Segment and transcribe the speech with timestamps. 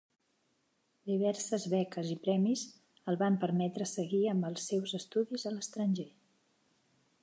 [1.09, 2.65] Diverses beques i premis
[3.13, 6.13] el van permetre seguir amb els seus estudis a l'estranger.